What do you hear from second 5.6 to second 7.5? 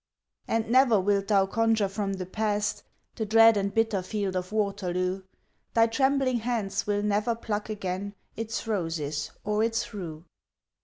Thy trembling hands will never